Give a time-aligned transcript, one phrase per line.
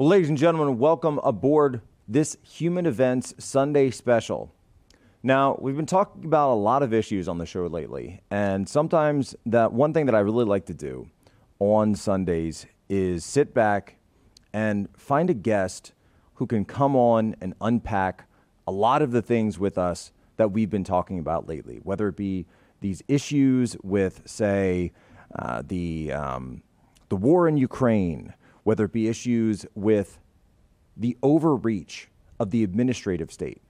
[0.00, 4.50] Well, ladies and gentlemen, welcome aboard this Human Events Sunday special.
[5.22, 9.36] Now, we've been talking about a lot of issues on the show lately, and sometimes
[9.44, 11.10] that one thing that I really like to do
[11.58, 13.96] on Sundays is sit back
[14.54, 15.92] and find a guest
[16.36, 18.24] who can come on and unpack
[18.66, 22.16] a lot of the things with us that we've been talking about lately, whether it
[22.16, 22.46] be
[22.80, 24.92] these issues with, say,
[25.38, 26.62] uh, the um,
[27.10, 28.32] the war in Ukraine,
[28.70, 30.20] whether it be issues with
[30.96, 32.06] the overreach
[32.38, 33.60] of the administrative state,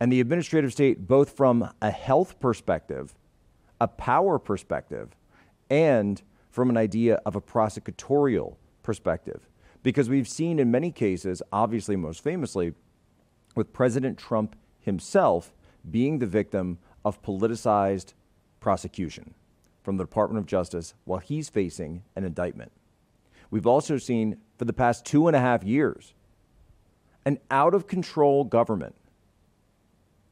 [0.00, 3.14] and the administrative state, both from a health perspective,
[3.80, 5.14] a power perspective,
[5.70, 9.48] and from an idea of a prosecutorial perspective.
[9.84, 12.74] Because we've seen in many cases, obviously, most famously,
[13.54, 15.54] with President Trump himself
[15.88, 18.14] being the victim of politicized
[18.58, 19.34] prosecution
[19.84, 22.72] from the Department of Justice while he's facing an indictment.
[23.50, 26.14] We've also seen for the past two and a half years
[27.24, 28.94] an out of control government,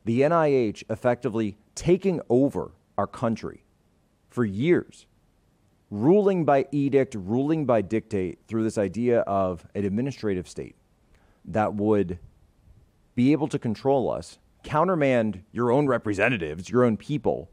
[0.05, 3.65] the NIH effectively taking over our country
[4.31, 5.07] for years,
[5.91, 10.77] ruling by edict, ruling by dictate through this idea of an administrative state
[11.45, 12.19] that would
[13.15, 17.51] be able to control us, countermand your own representatives, your own people,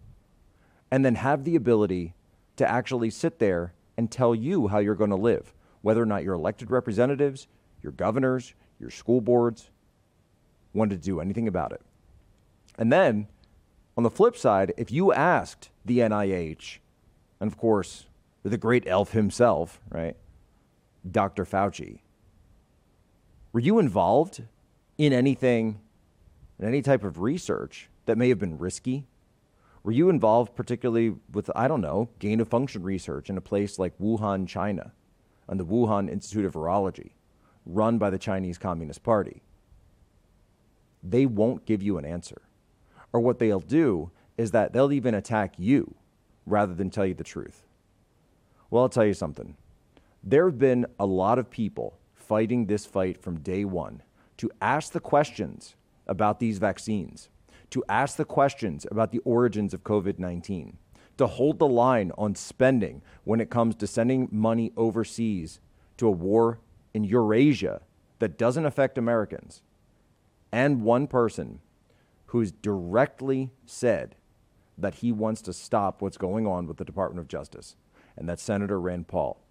[0.92, 2.14] and then have the ability
[2.58, 6.24] to actually sit there and tell you how you're going to live, whether or not
[6.24, 7.48] your elected representatives,
[7.84, 9.70] your governors, your school boards
[10.74, 11.82] want to do anything about it.
[12.80, 13.28] And then
[13.96, 16.80] on the flip side, if you asked the NIH,
[17.40, 18.08] and of course,
[18.42, 20.18] the great elf himself, right,
[21.10, 21.46] Dr.
[21.46, 22.00] Fauci,
[23.54, 24.42] were you involved
[24.98, 25.80] in anything,
[26.58, 29.06] in any type of research that may have been risky?
[29.84, 33.80] Were you involved particularly with, I don't know, gain of function research in a place
[33.80, 34.94] like Wuhan, China,
[35.48, 37.12] and the Wuhan Institute of Virology,
[37.66, 39.42] run by the Chinese Communist Party?
[41.04, 42.44] They won't give you an answer.
[43.12, 45.96] Or what they'll do is that they'll even attack you
[46.46, 47.64] rather than tell you the truth.
[48.70, 49.56] Well, I'll tell you something.
[50.24, 54.04] There have been a lot of people fighting this fight from day one
[54.38, 55.76] to ask the questions
[56.08, 57.30] about these vaccines,
[57.72, 60.78] to ask the questions about the origins of COVID 19,
[61.18, 65.60] to hold the line on spending when it comes to sending money overseas
[65.98, 66.60] to a war
[66.94, 67.82] in Eurasia
[68.20, 69.62] that doesn't affect Americans,
[70.52, 71.60] and one person
[72.28, 74.16] who's directly said
[74.78, 77.76] that he wants to stop what's going on with the Department of Justice,
[78.18, 79.42] and that's Senator Rand Paul.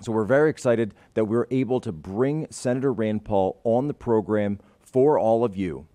[0.00, 4.58] So we're very excited that we're able to bring Senator Rand Paul on the program
[4.80, 5.86] for all of you.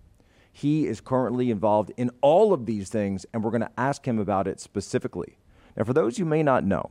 [0.52, 4.18] He is currently involved in all of these things, and we're going to ask him
[4.18, 5.38] about it specifically.
[5.76, 6.90] Now, for those you may not know,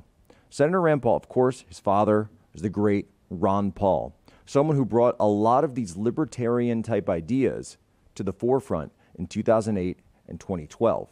[0.49, 4.15] Senator Rand Paul, of course, his father is the great Ron Paul,
[4.45, 7.77] someone who brought a lot of these libertarian type ideas
[8.15, 11.09] to the forefront in 2008 and 2012.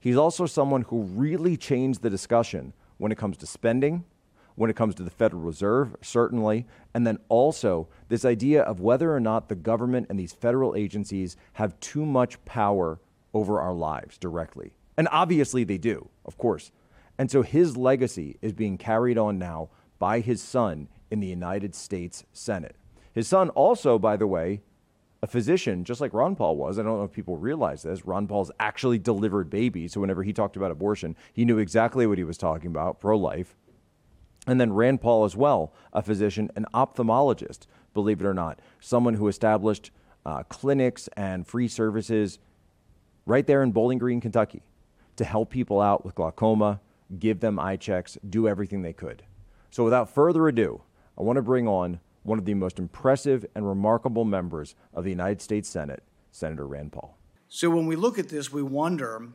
[0.00, 4.04] He's also someone who really changed the discussion when it comes to spending,
[4.58, 9.14] when it comes to the Federal Reserve, certainly, and then also this idea of whether
[9.14, 13.00] or not the government and these federal agencies have too much power
[13.32, 14.72] over our lives directly.
[14.96, 16.72] And obviously they do, of course.
[17.18, 21.74] And so his legacy is being carried on now by his son in the United
[21.74, 22.76] States Senate.
[23.12, 24.60] His son also, by the way,
[25.22, 26.78] a physician, just like Ron Paul was.
[26.78, 28.04] I don't know if people realize this.
[28.06, 29.92] Ron Paul's actually delivered babies.
[29.92, 33.16] So whenever he talked about abortion, he knew exactly what he was talking about pro
[33.18, 33.56] life.
[34.48, 39.14] And then Rand Paul, as well, a physician, an ophthalmologist, believe it or not, someone
[39.14, 39.90] who established
[40.24, 42.38] uh, clinics and free services
[43.26, 44.62] right there in Bowling Green, Kentucky,
[45.16, 46.80] to help people out with glaucoma,
[47.18, 49.22] give them eye checks, do everything they could.
[49.70, 50.80] So without further ado,
[51.18, 55.10] I want to bring on one of the most impressive and remarkable members of the
[55.10, 57.18] United States Senate, Senator Rand Paul.
[57.48, 59.28] So when we look at this, we wonder,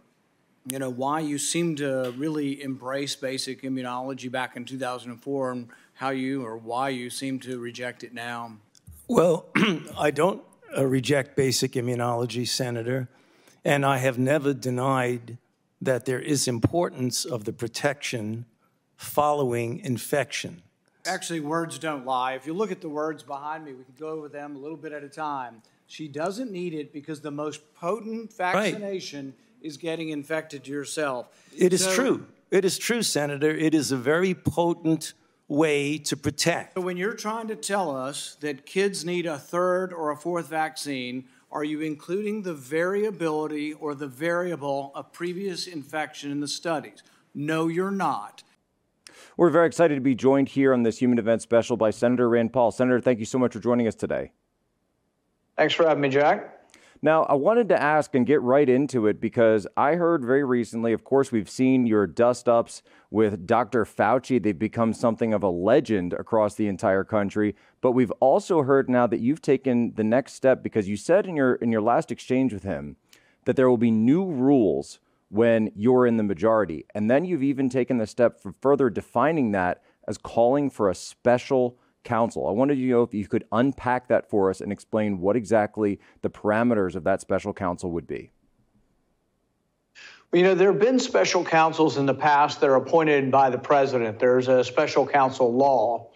[0.70, 6.10] you know, why you seem to really embrace basic immunology back in 2004 and how
[6.10, 8.58] you or why you seem to reject it now.
[9.08, 9.48] Well,
[9.98, 10.42] I don't
[10.78, 13.10] uh, reject basic immunology, Senator,
[13.66, 15.38] and I have never denied
[15.82, 18.46] that there is importance of the protection
[18.96, 20.64] following infection.
[21.06, 22.34] Actually, words don't lie.
[22.34, 24.78] If you look at the words behind me, we can go over them a little
[24.78, 25.62] bit at a time.
[25.88, 29.34] She doesn't need it because the most potent vaccination right.
[29.64, 31.28] Is getting infected yourself.
[31.58, 32.28] It is so, true.
[32.52, 33.50] It is true, Senator.
[33.50, 35.14] It is a very potent
[35.48, 36.76] way to protect.
[36.76, 40.50] So when you're trying to tell us that kids need a third or a fourth
[40.50, 47.04] vaccine, are you including the variability or the variable of previous infection in the studies?
[47.34, 48.44] No, you're not.
[49.38, 52.54] We're very excited to be joined here on this Human Event Special by Senator Rand
[52.54, 52.72] Paul.
[52.72, 54.32] Senator, thank you so much for joining us today.
[55.58, 56.63] Thanks for having me, Jack.
[57.04, 60.94] Now, I wanted to ask and get right into it because I heard very recently,
[60.94, 63.84] of course, we've seen your dust ups with Dr.
[63.84, 64.42] Fauci.
[64.42, 67.58] They've become something of a legend across the entire country.
[67.82, 71.36] But we've also heard now that you've taken the next step because you said in
[71.36, 72.96] your in your last exchange with him
[73.44, 76.86] that there will be new rules when you're in the majority.
[76.96, 80.96] And then you've even taken the step for further defining that as calling for a
[80.96, 82.48] special counsel.
[82.48, 86.00] I wanted to know if you could unpack that for us and explain what exactly
[86.22, 88.32] the parameters of that special counsel would be.
[90.32, 93.50] Well, you know, there have been special counsels in the past that are appointed by
[93.50, 94.20] the president.
[94.20, 96.10] There's a special counsel law.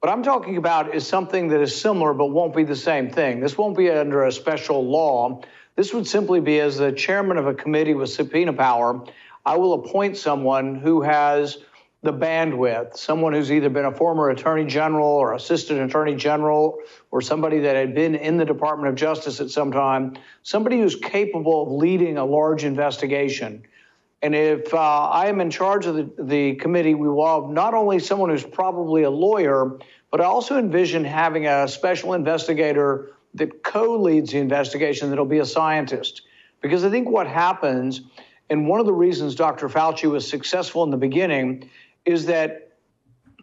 [0.00, 3.40] What I'm talking about is something that is similar but won't be the same thing.
[3.40, 5.42] This won't be under a special law.
[5.76, 9.02] This would simply be as the chairman of a committee with subpoena power,
[9.46, 11.58] I will appoint someone who has
[12.04, 16.78] the bandwidth, someone who's either been a former attorney general or assistant attorney general
[17.10, 20.96] or somebody that had been in the Department of Justice at some time, somebody who's
[20.96, 23.64] capable of leading a large investigation.
[24.20, 27.72] And if uh, I am in charge of the, the committee, we will have not
[27.72, 29.78] only someone who's probably a lawyer,
[30.10, 35.38] but I also envision having a special investigator that co leads the investigation that'll be
[35.38, 36.20] a scientist.
[36.60, 38.02] Because I think what happens,
[38.50, 39.70] and one of the reasons Dr.
[39.70, 41.70] Fauci was successful in the beginning,
[42.04, 42.72] is that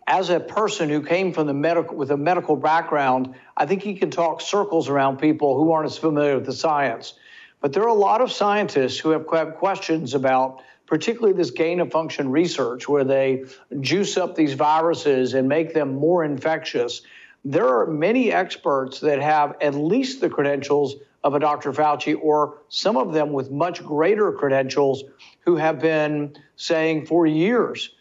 [0.08, 3.96] as a person who came from the medical with a medical background, I think he
[3.96, 7.14] can talk circles around people who aren't as familiar with the science.
[7.60, 11.92] But there are a lot of scientists who have questions about particularly this gain of
[11.92, 13.46] function research where they
[13.80, 17.02] juice up these viruses and make them more infectious
[17.44, 21.72] there are many experts that have at least the credentials of a Dr.
[21.72, 25.04] Fauci, or some of them with much greater credentials,
[25.42, 27.92] who have been saying for years.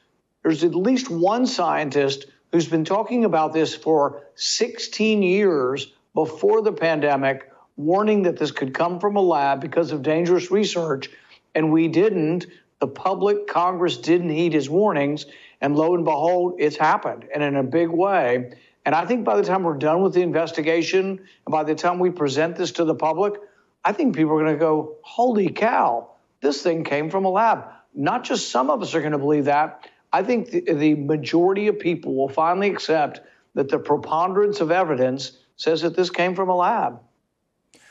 [0.42, 6.72] There's at least one scientist who's been talking about this for 16 years before the
[6.72, 11.10] pandemic, warning that this could come from a lab because of dangerous research.
[11.54, 12.46] And we didn't.
[12.80, 15.26] The public, Congress didn't heed his warnings.
[15.60, 18.52] And lo and behold, it's happened and in a big way.
[18.86, 21.98] And I think by the time we're done with the investigation and by the time
[21.98, 23.34] we present this to the public,
[23.84, 26.10] I think people are going to go, holy cow,
[26.40, 27.64] this thing came from a lab.
[27.94, 29.86] Not just some of us are going to believe that.
[30.12, 33.20] I think the, the majority of people will finally accept
[33.54, 37.00] that the preponderance of evidence says that this came from a lab.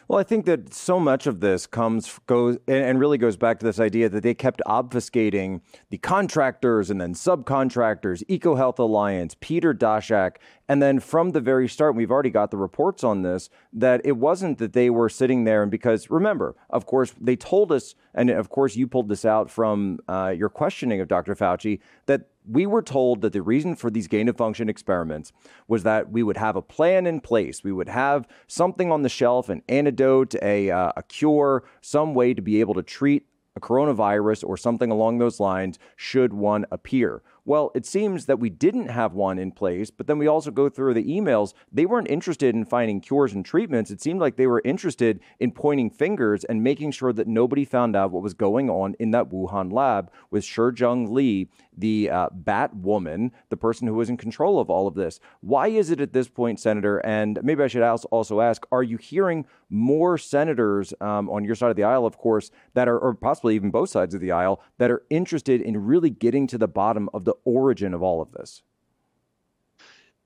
[0.09, 3.65] Well, I think that so much of this comes goes and really goes back to
[3.65, 5.61] this idea that they kept obfuscating
[5.91, 11.95] the contractors and then subcontractors, EcoHealth Alliance, Peter Daszak, and then from the very start,
[11.95, 15.61] we've already got the reports on this that it wasn't that they were sitting there
[15.61, 19.51] and because remember, of course, they told us, and of course, you pulled this out
[19.51, 21.35] from uh, your questioning of Dr.
[21.35, 25.31] Fauci that we were told that the reason for these gain of function experiments
[25.68, 27.63] was that we would have a plan in place.
[27.63, 32.34] We would have something on the shelf, an antidote, a, uh, a cure, some way
[32.34, 37.22] to be able to treat a coronavirus or something along those lines should one appear.
[37.45, 40.69] Well, it seems that we didn't have one in place, but then we also go
[40.69, 41.53] through the emails.
[41.71, 43.91] They weren't interested in finding cures and treatments.
[43.91, 47.95] It seemed like they were interested in pointing fingers and making sure that nobody found
[47.95, 52.75] out what was going on in that Wuhan lab with Shi Zhengli, the uh, bat
[52.75, 55.19] woman, the person who was in control of all of this.
[55.42, 57.00] Why is it at this point, Senator?
[57.06, 61.69] And maybe I should also ask: Are you hearing more senators um, on your side
[61.69, 64.61] of the aisle, of course, that are, or possibly even both sides of the aisle,
[64.78, 68.31] that are interested in really getting to the bottom of the origin of all of
[68.31, 68.62] this?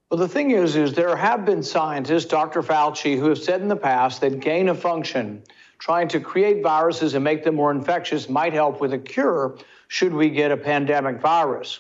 [0.10, 2.62] Well, the thing is, is there have been scientists, Dr.
[2.62, 5.42] Fauci, who have said in the past that gain of function,
[5.80, 9.58] trying to create viruses and make them more infectious, might help with a cure
[9.88, 11.80] should we get a pandemic virus.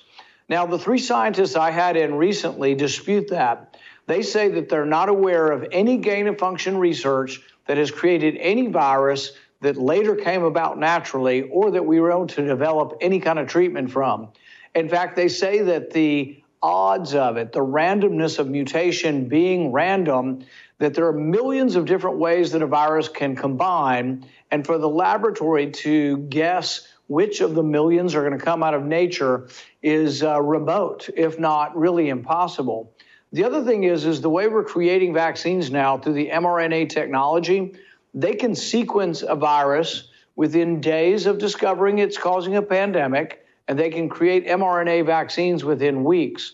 [0.49, 3.77] Now, the three scientists I had in recently dispute that.
[4.07, 8.35] They say that they're not aware of any gain of function research that has created
[8.37, 13.19] any virus that later came about naturally or that we were able to develop any
[13.19, 14.29] kind of treatment from.
[14.75, 20.43] In fact, they say that the odds of it, the randomness of mutation being random,
[20.79, 24.25] that there are millions of different ways that a virus can combine.
[24.49, 28.73] And for the laboratory to guess which of the millions are going to come out
[28.73, 29.49] of nature
[29.81, 32.93] is uh, remote, if not really impossible.
[33.33, 37.75] The other thing is, is the way we're creating vaccines now through the mRNA technology,
[38.13, 43.89] they can sequence a virus within days of discovering it's causing a pandemic and they
[43.89, 46.53] can create mRNA vaccines within weeks.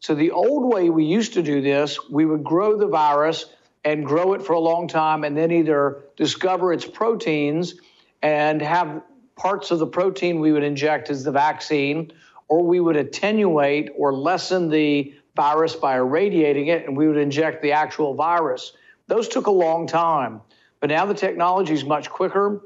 [0.00, 3.46] So, the old way we used to do this, we would grow the virus
[3.84, 7.74] and grow it for a long time and then either discover its proteins
[8.22, 9.02] and have
[9.36, 12.12] parts of the protein we would inject as the vaccine,
[12.48, 17.62] or we would attenuate or lessen the virus by irradiating it, and we would inject
[17.62, 18.72] the actual virus.
[19.06, 20.42] Those took a long time.
[20.80, 22.62] But now the technology is much quicker.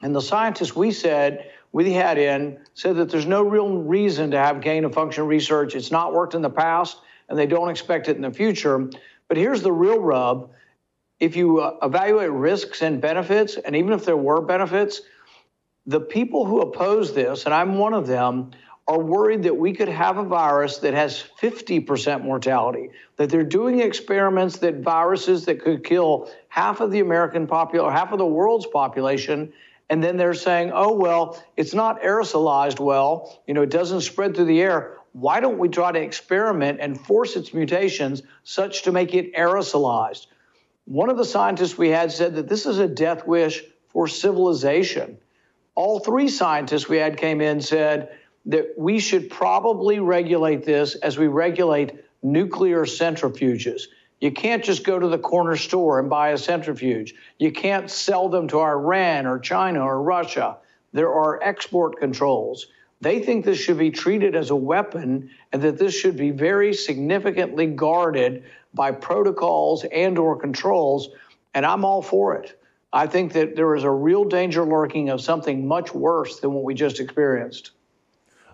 [0.00, 4.38] And the scientists we said we had in said that there's no real reason to
[4.38, 5.74] have gain of function research.
[5.74, 6.98] It's not worked in the past,
[7.28, 8.90] and they don't expect it in the future.
[9.28, 10.50] But here's the real rub
[11.20, 15.02] if you uh, evaluate risks and benefits, and even if there were benefits,
[15.86, 18.52] the people who oppose this, and I'm one of them,
[18.86, 23.80] are worried that we could have a virus that has 50% mortality, that they're doing
[23.80, 28.66] experiments that viruses that could kill half of the American population, half of the world's
[28.66, 29.52] population,
[29.90, 34.34] and then they're saying, oh, well, it's not aerosolized well, you know, it doesn't spread
[34.34, 34.98] through the air.
[35.12, 40.26] Why don't we try to experiment and force its mutations such to make it aerosolized?
[40.84, 45.18] One of the scientists we had said that this is a death wish for civilization.
[45.74, 48.10] All three scientists we had came in said
[48.46, 53.82] that we should probably regulate this as we regulate nuclear centrifuges.
[54.20, 57.14] You can't just go to the corner store and buy a centrifuge.
[57.38, 60.56] You can't sell them to Iran or China or Russia.
[60.92, 62.66] There are export controls.
[63.00, 66.74] They think this should be treated as a weapon and that this should be very
[66.74, 68.42] significantly guarded
[68.74, 71.10] by protocols and or controls
[71.54, 72.60] and i'm all for it
[72.92, 76.64] i think that there is a real danger lurking of something much worse than what
[76.64, 77.72] we just experienced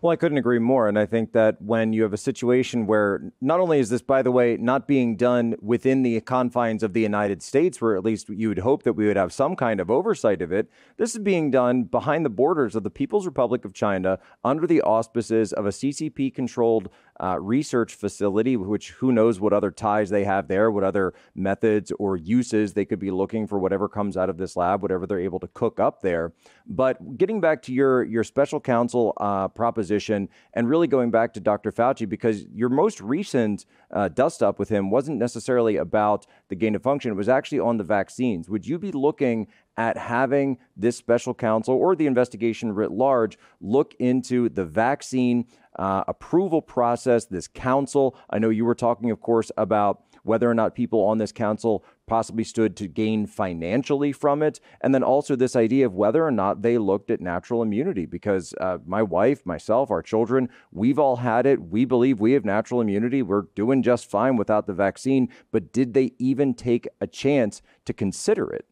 [0.05, 0.87] well, I couldn't agree more.
[0.87, 4.21] And I think that when you have a situation where not only is this, by
[4.21, 8.29] the way, not being done within the confines of the United States, where at least
[8.29, 11.23] you would hope that we would have some kind of oversight of it, this is
[11.23, 15.65] being done behind the borders of the People's Republic of China under the auspices of
[15.65, 16.91] a CCP controlled
[17.21, 21.93] uh, research facility, which who knows what other ties they have there, what other methods
[21.99, 25.21] or uses they could be looking for whatever comes out of this lab, whatever they're
[25.21, 26.33] able to cook up there.
[26.67, 31.41] But getting back to your, your special counsel uh, proposition, and really going back to
[31.41, 31.71] Dr.
[31.71, 36.75] Fauci because your most recent uh, dust up with him wasn't necessarily about the gain
[36.75, 38.49] of function, it was actually on the vaccines.
[38.49, 43.95] Would you be looking at having this special counsel or the investigation writ large look
[43.99, 48.17] into the vaccine uh, approval process, this council?
[48.31, 51.85] I know you were talking, of course, about whether or not people on this council
[52.07, 54.59] possibly stood to gain financially from it.
[54.81, 58.55] And then also this idea of whether or not they looked at natural immunity, because
[58.59, 61.61] uh, my wife, myself, our children, we've all had it.
[61.61, 63.21] We believe we have natural immunity.
[63.23, 65.29] We're doing just fine without the vaccine.
[65.53, 68.67] But did they even take a chance to consider it?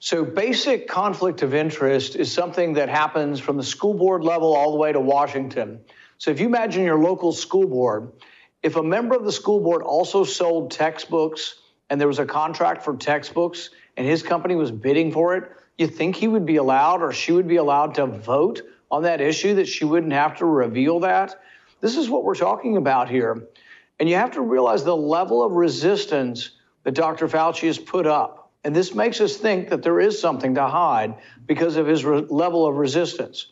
[0.00, 4.70] So, basic conflict of interest is something that happens from the school board level all
[4.70, 5.80] the way to Washington.
[6.18, 8.12] So, if you imagine your local school board
[8.62, 11.56] if a member of the school board also sold textbooks
[11.90, 15.86] and there was a contract for textbooks and his company was bidding for it, you
[15.86, 19.54] think he would be allowed or she would be allowed to vote on that issue
[19.54, 21.40] that she wouldn't have to reveal that?
[21.80, 23.46] This is what we're talking about here.
[24.00, 26.50] And you have to realize the level of resistance
[26.82, 27.28] that Dr.
[27.28, 28.37] Fauci has put up.
[28.64, 31.14] And this makes us think that there is something to hide
[31.46, 33.46] because of his re- level of resistance.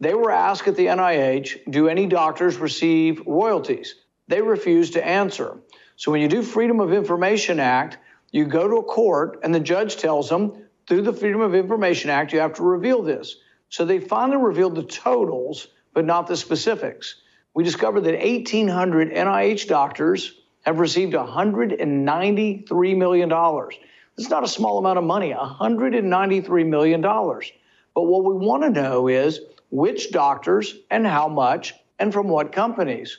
[0.00, 3.96] They were asked at the NIH, do any doctors receive royalties?
[4.28, 5.58] They refused to answer.
[5.96, 7.98] So when you do Freedom of Information Act,
[8.30, 12.10] you go to a court and the judge tells them, through the Freedom of Information
[12.10, 13.36] Act, you have to reveal this.
[13.68, 17.16] So they finally revealed the totals, but not the specifics.
[17.52, 23.32] We discovered that 1,800 NIH doctors have received $193 million.
[24.18, 27.00] Is not a small amount of money, $193 million.
[27.00, 32.50] But what we want to know is which doctors and how much and from what
[32.50, 33.18] companies.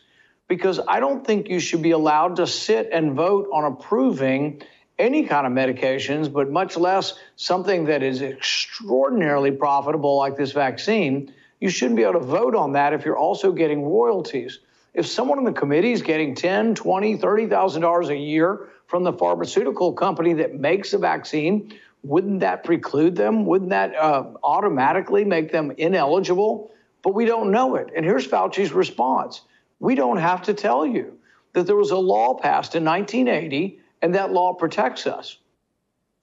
[0.49, 4.61] Because I don't think you should be allowed to sit and vote on approving
[4.97, 11.33] any kind of medications, but much less something that is extraordinarily profitable like this vaccine.
[11.61, 14.59] You shouldn't be able to vote on that if you're also getting royalties.
[14.93, 19.13] If someone on the committee is getting 10, 20, 30,000 dollars a year from the
[19.13, 23.45] pharmaceutical company that makes the vaccine, wouldn't that preclude them?
[23.45, 26.71] Wouldn't that uh, automatically make them ineligible?
[27.03, 27.91] But we don't know it.
[27.95, 29.41] And here's Fauci's response
[29.79, 31.19] We don't have to tell you
[31.53, 35.37] that there was a law passed in 1980 and that law protects us.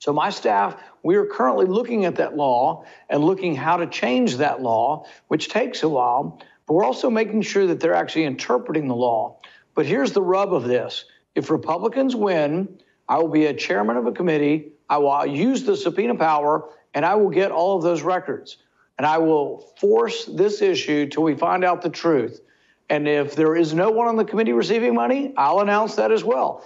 [0.01, 4.39] So, my staff, we are currently looking at that law and looking how to change
[4.39, 8.89] that law, which takes a while, but we're also making sure that they're actually interpreting
[8.89, 9.39] the law.
[9.75, 11.05] But here's the rub of this
[11.37, 15.77] if Republicans win, I will be a chairman of a committee I will use the
[15.77, 18.59] subpoena power and I will get all of those records.
[18.99, 22.41] And I will force this issue till we find out the truth.
[22.89, 26.25] And if there is no one on the committee receiving money, I'll announce that as
[26.25, 26.65] well.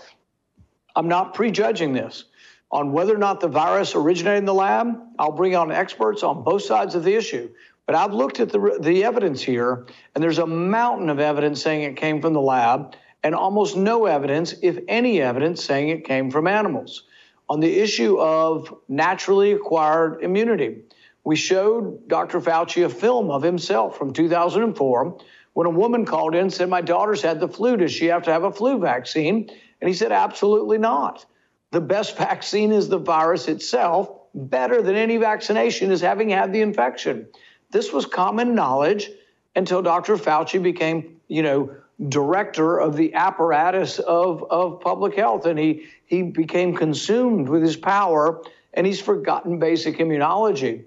[0.95, 2.25] I'm not prejudging this.
[2.71, 6.45] On whether or not the virus originated in the lab, I'll bring on experts on
[6.45, 7.51] both sides of the issue.
[7.87, 11.83] But I've looked at the, the evidence here, and there's a mountain of evidence saying
[11.83, 16.31] it came from the lab, and almost no evidence, if any evidence, saying it came
[16.31, 17.05] from animals.
[17.49, 20.83] On the issue of naturally acquired immunity,
[21.25, 22.41] we showed Dr.
[22.41, 25.19] Fauci a film of himself from 2004
[25.53, 27.77] when a woman called in and said, My daughter's had the flu.
[27.77, 29.51] Does she have to have a flu vaccine?
[29.81, 31.27] And he said, Absolutely not.
[31.73, 34.11] The best vaccine is the virus itself.
[34.33, 37.27] Better than any vaccination is having had the infection.
[37.71, 39.11] This was common knowledge
[39.57, 40.17] until Dr.
[40.17, 41.75] Fauci became, you know,
[42.09, 45.47] director of the apparatus of, of public health.
[45.47, 48.43] And he, he became consumed with his power
[48.73, 50.85] and he's forgotten basic immunology.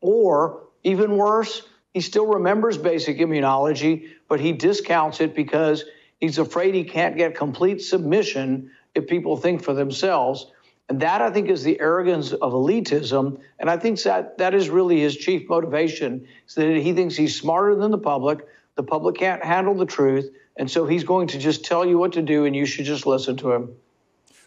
[0.00, 5.84] Or even worse, he still remembers basic immunology, but he discounts it because
[6.18, 10.46] he's afraid he can't get complete submission if people think for themselves.
[10.88, 13.40] And that, I think, is the arrogance of elitism.
[13.58, 17.38] And I think that that is really his chief motivation, is that he thinks he's
[17.38, 18.46] smarter than the public.
[18.80, 20.30] The public can't handle the truth.
[20.56, 23.04] And so he's going to just tell you what to do, and you should just
[23.04, 23.74] listen to him.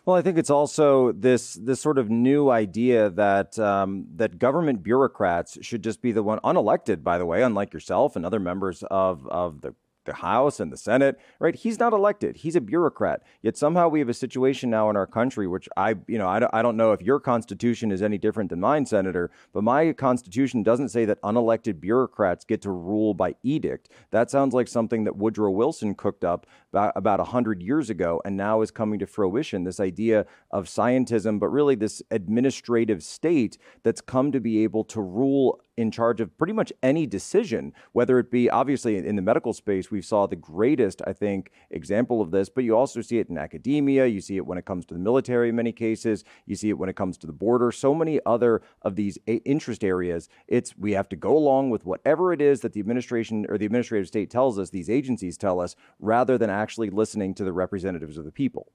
[0.05, 4.81] Well, I think it's also this this sort of new idea that um, that government
[4.81, 8.83] bureaucrats should just be the one unelected, by the way, unlike yourself and other members
[8.89, 11.55] of of the the House and the Senate, right?
[11.55, 12.37] He's not elected.
[12.37, 13.23] He's a bureaucrat.
[13.41, 16.39] Yet somehow we have a situation now in our country, which I, you know, I
[16.39, 19.93] don't, I don't know if your constitution is any different than mine, Senator, but my
[19.93, 23.89] constitution doesn't say that unelected bureaucrats get to rule by edict.
[24.11, 28.35] That sounds like something that Woodrow Wilson cooked up about, about 100 years ago and
[28.35, 29.63] now is coming to fruition.
[29.63, 35.01] This idea of scientism, but really this administrative state that's come to be able to
[35.01, 39.53] rule in charge of pretty much any decision, whether it be obviously in the medical
[39.53, 43.29] space, we saw the greatest, I think, example of this, but you also see it
[43.29, 44.05] in academia.
[44.05, 46.23] You see it when it comes to the military in many cases.
[46.45, 47.71] You see it when it comes to the border.
[47.71, 50.29] So many other of these interest areas.
[50.47, 53.65] It's we have to go along with whatever it is that the administration or the
[53.65, 58.17] administrative state tells us, these agencies tell us, rather than actually listening to the representatives
[58.17, 58.71] of the people.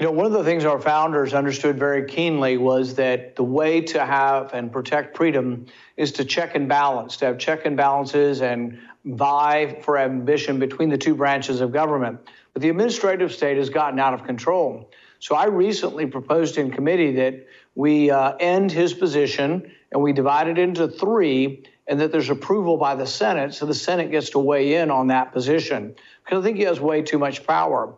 [0.00, 3.82] You know, one of the things our founders understood very keenly was that the way
[3.82, 5.66] to have and protect freedom
[5.98, 10.88] is to check and balance, to have check and balances and vie for ambition between
[10.88, 12.18] the two branches of government.
[12.54, 14.90] But the administrative state has gotten out of control.
[15.18, 20.48] So I recently proposed in committee that we uh, end his position and we divide
[20.48, 24.38] it into three, and that there's approval by the Senate, so the Senate gets to
[24.38, 25.94] weigh in on that position.
[26.24, 27.92] Because I think he has way too much power.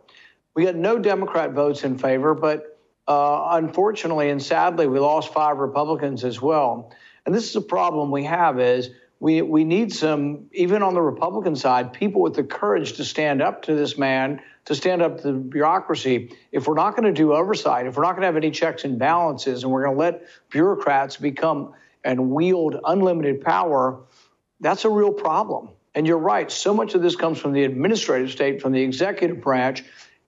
[0.55, 5.57] We got no Democrat votes in favor, but uh, unfortunately and sadly, we lost five
[5.57, 6.93] Republicans as well.
[7.25, 8.89] And this is a problem we have is
[9.19, 13.41] we, we need some, even on the Republican side, people with the courage to stand
[13.41, 16.35] up to this man, to stand up to the bureaucracy.
[16.51, 18.83] If we're not going to do oversight, if we're not going to have any checks
[18.83, 24.01] and balances, and we're going to let bureaucrats become and wield unlimited power,
[24.59, 25.69] that's a real problem.
[25.95, 29.41] And you're right, so much of this comes from the administrative state, from the executive
[29.41, 29.83] branch,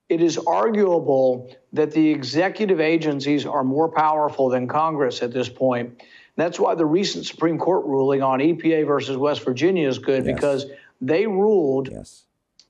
[0.10, 6.02] it is arguable that the executive agencies are more powerful than Congress at this point.
[6.36, 10.36] That's why the recent Supreme Court ruling on EPA versus West Virginia is good yes.
[10.36, 10.66] because
[11.02, 12.24] they ruled yes.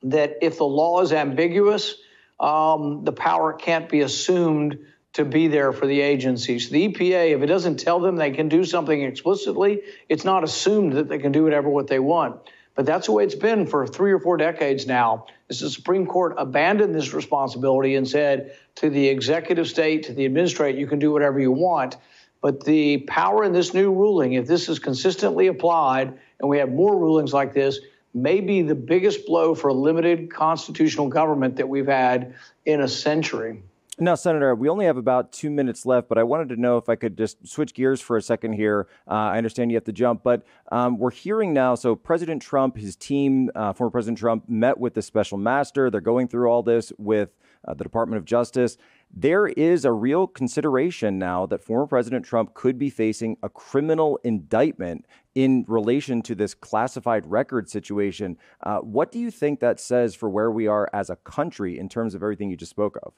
[0.04, 1.96] that if the law is ambiguous,
[2.40, 4.78] um, the power can't be assumed
[5.14, 6.68] to be there for the agencies.
[6.68, 10.92] The EPA, if it doesn't tell them they can do something explicitly, it's not assumed
[10.94, 12.40] that they can do whatever what they want.
[12.76, 15.26] But that's the way it's been for three or four decades now.
[15.48, 20.26] Is the Supreme Court abandoned this responsibility and said to the executive state, to the
[20.26, 21.96] administrator, you can do whatever you want.
[22.42, 26.70] But the power in this new ruling, if this is consistently applied and we have
[26.70, 27.80] more rulings like this,
[28.12, 32.34] may be the biggest blow for a limited constitutional government that we've had
[32.66, 33.62] in a century.
[33.98, 36.90] Now, Senator, we only have about two minutes left, but I wanted to know if
[36.90, 38.88] I could just switch gears for a second here.
[39.08, 41.74] Uh, I understand you have to jump, but um, we're hearing now.
[41.76, 45.90] So, President Trump, his team, uh, former President Trump, met with the special master.
[45.90, 47.30] They're going through all this with
[47.66, 48.76] uh, the Department of Justice.
[49.10, 54.18] There is a real consideration now that former President Trump could be facing a criminal
[54.24, 58.36] indictment in relation to this classified record situation.
[58.62, 61.88] Uh, what do you think that says for where we are as a country in
[61.88, 63.14] terms of everything you just spoke of?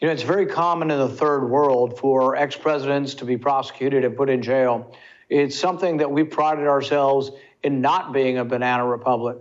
[0.00, 4.04] You know, it's very common in the third world for ex presidents to be prosecuted
[4.04, 4.94] and put in jail.
[5.28, 7.30] It's something that we prided ourselves
[7.62, 9.38] in not being a banana republic.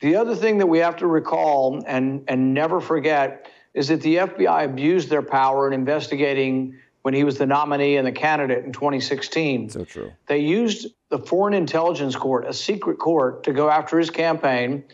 [0.00, 4.16] The other thing that we have to recall and, and never forget is that the
[4.16, 8.72] FBI abused their power in investigating when he was the nominee and the candidate in
[8.72, 9.70] 2016.
[9.70, 10.12] So true.
[10.26, 14.84] They used the Foreign Intelligence Court, a secret court, to go after his campaign.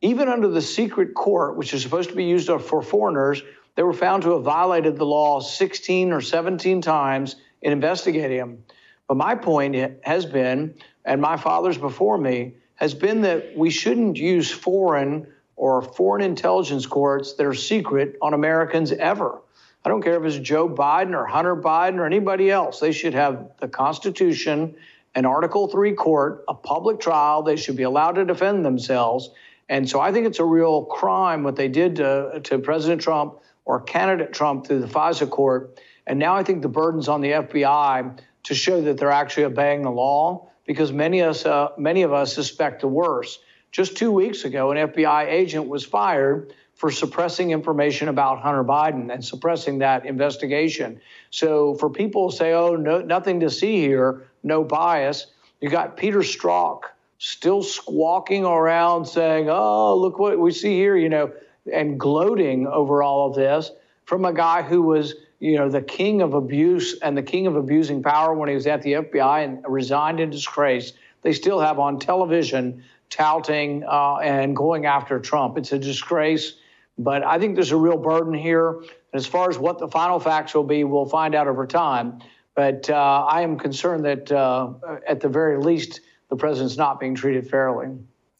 [0.00, 3.42] Even under the secret court, which is supposed to be used for foreigners,
[3.78, 8.64] they were found to have violated the law 16 or 17 times in investigating him.
[9.06, 14.16] But my point has been, and my fathers before me, has been that we shouldn't
[14.16, 19.42] use foreign or foreign intelligence courts that are secret on Americans ever.
[19.84, 22.80] I don't care if it's Joe Biden or Hunter Biden or anybody else.
[22.80, 24.74] They should have the Constitution,
[25.14, 27.44] an Article 3 court, a public trial.
[27.44, 29.30] They should be allowed to defend themselves.
[29.68, 33.38] And so I think it's a real crime what they did to, to President Trump
[33.68, 35.78] or candidate Trump through the FISA court.
[36.06, 39.82] And now I think the burden's on the FBI to show that they're actually obeying
[39.82, 43.40] the law because many of us, uh, many of us suspect the worst.
[43.70, 49.12] Just two weeks ago, an FBI agent was fired for suppressing information about Hunter Biden
[49.12, 50.98] and suppressing that investigation.
[51.28, 55.26] So for people to say, oh, no, nothing to see here, no bias,
[55.60, 56.84] you got Peter Strzok
[57.18, 61.32] still squawking around saying, oh, look what we see here, you know,
[61.72, 63.70] and gloating over all of this
[64.04, 67.56] from a guy who was, you know, the king of abuse and the king of
[67.56, 70.92] abusing power when he was at the FBI and resigned in disgrace.
[71.22, 75.58] They still have on television touting uh, and going after Trump.
[75.58, 76.54] It's a disgrace.
[76.98, 78.82] But I think there's a real burden here.
[79.12, 82.20] As far as what the final facts will be, we'll find out over time.
[82.54, 84.72] But uh, I am concerned that, uh,
[85.06, 87.88] at the very least, the president's not being treated fairly.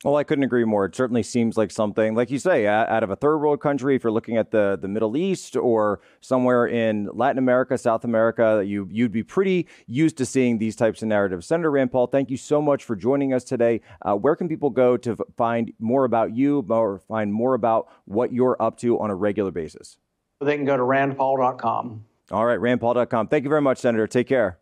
[0.05, 0.85] Well, I couldn't agree more.
[0.85, 4.05] It certainly seems like something, like you say, out of a third world country, if
[4.05, 8.89] you're looking at the, the Middle East or somewhere in Latin America, South America, you,
[8.93, 11.49] you'd be pretty used to seeing these types of narratives.
[11.49, 13.81] Senator Rand Paul, thank you so much for joining us today.
[14.03, 18.33] Uh, where can people go to find more about you or find more about what
[18.33, 19.99] you're up to on a regular basis?
[20.41, 22.05] They can go to randpaul.com.
[22.31, 23.27] All right, randpaul.com.
[23.29, 24.07] Thank you very much, Senator.
[24.07, 24.59] Take care.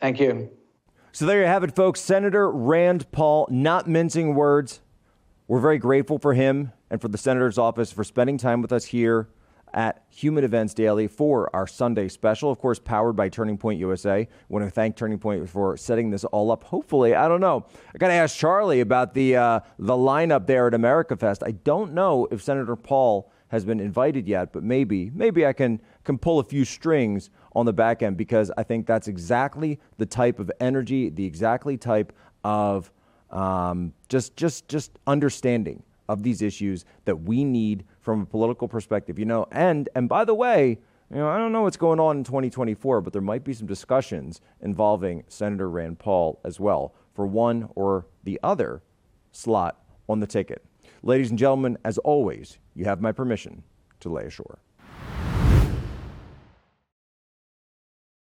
[0.00, 0.50] Thank you.
[1.12, 2.00] So there you have it, folks.
[2.00, 4.80] Senator Rand Paul, not mincing words.
[5.48, 8.84] We're very grateful for him and for the senator's office for spending time with us
[8.86, 9.28] here
[9.74, 12.52] at Human Events Daily for our Sunday special.
[12.52, 14.20] Of course, powered by Turning Point USA.
[14.20, 16.62] I want to thank Turning Point for setting this all up.
[16.62, 17.66] Hopefully, I don't know.
[17.92, 21.42] I got to ask Charlie about the uh, the lineup there at America Fest.
[21.44, 25.80] I don't know if Senator Paul has been invited yet, but maybe maybe I can
[26.04, 30.06] can pull a few strings on the back end because I think that's exactly the
[30.06, 32.12] type of energy, the exactly type
[32.44, 32.90] of
[33.30, 39.18] um, just just just understanding of these issues that we need from a political perspective.
[39.18, 40.78] You know, and and by the way,
[41.10, 43.66] you know, I don't know what's going on in 2024, but there might be some
[43.66, 48.82] discussions involving Senator Rand Paul as well for one or the other
[49.32, 50.64] slot on the ticket.
[51.02, 53.62] Ladies and gentlemen, as always, you have my permission
[54.00, 54.58] to lay ashore.